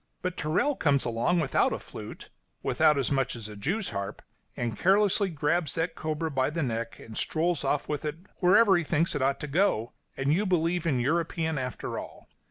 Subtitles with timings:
[0.23, 2.31] But Tyrrell comes along, without a flute
[2.63, 4.23] without as much as a jew's harp
[4.57, 8.83] and carelessly grabs that cobra by the neck and strolls off with it wherever he
[8.83, 12.27] thinks it ought to go, and you believe in the European after all.